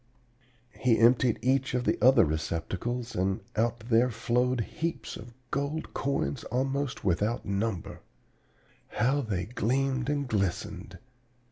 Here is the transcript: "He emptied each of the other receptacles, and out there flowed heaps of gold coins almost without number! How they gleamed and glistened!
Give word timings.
"He 0.79 0.97
emptied 0.97 1.37
each 1.43 1.75
of 1.75 1.83
the 1.83 1.95
other 2.03 2.25
receptacles, 2.25 3.13
and 3.15 3.41
out 3.55 3.81
there 3.81 4.09
flowed 4.09 4.61
heaps 4.61 5.15
of 5.15 5.35
gold 5.51 5.93
coins 5.93 6.43
almost 6.45 7.03
without 7.05 7.45
number! 7.45 7.99
How 8.87 9.21
they 9.21 9.45
gleamed 9.45 10.09
and 10.09 10.27
glistened! 10.27 10.97